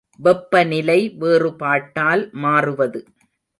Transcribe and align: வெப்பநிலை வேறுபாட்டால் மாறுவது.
வெப்பநிலை 0.19 0.97
வேறுபாட்டால் 1.19 2.29
மாறுவது. 2.31 3.01